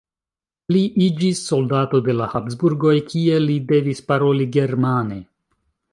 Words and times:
Li 0.75 0.79
iĝis 1.07 1.41
soldato 1.49 2.01
de 2.09 2.17
la 2.21 2.29
Habsburgoj, 2.33 2.95
kie 3.11 3.37
li 3.45 3.61
devis 3.73 4.03
paroli 4.11 4.49
germane. 4.57 5.21